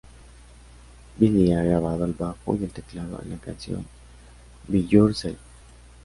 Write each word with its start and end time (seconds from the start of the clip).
Billy 1.19 1.53
ha 1.53 1.61
grabado 1.63 2.05
el 2.05 2.13
bajo 2.13 2.55
y 2.55 2.63
el 2.63 2.71
teclado, 2.71 3.21
en 3.21 3.29
la 3.33 3.37
canción 3.37 3.85
"Be 4.67 4.83
Yourself! 4.83 5.37